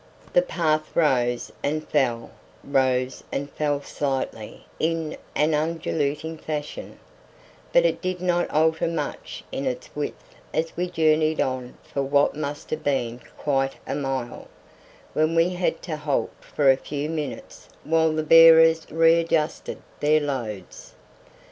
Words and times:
The 0.33 0.41
path 0.41 0.95
rose 0.95 1.51
and 1.61 1.87
fell 1.87 2.31
rose 2.63 3.23
and 3.31 3.47
fell 3.51 3.83
slightly 3.83 4.65
in 4.79 5.15
an 5.35 5.53
undulating 5.53 6.39
fashion, 6.39 6.97
but 7.71 7.85
it 7.85 8.01
did 8.01 8.19
not 8.19 8.49
alter 8.49 8.87
much 8.87 9.43
in 9.51 9.67
its 9.67 9.95
width 9.95 10.33
as 10.55 10.75
we 10.75 10.89
journeyed 10.89 11.39
on 11.39 11.77
for 11.83 12.01
what 12.01 12.33
must 12.35 12.71
have 12.71 12.83
been 12.83 13.19
quite 13.37 13.75
a 13.85 13.93
mile, 13.93 14.47
when 15.13 15.35
we 15.35 15.49
had 15.49 15.83
to 15.83 15.97
halt 15.97 16.33
for 16.39 16.71
a 16.71 16.77
few 16.77 17.07
minutes 17.07 17.69
while 17.83 18.11
the 18.11 18.23
bearers 18.23 18.89
readjusted 18.89 19.83
their 19.99 20.19
loads. 20.19 20.95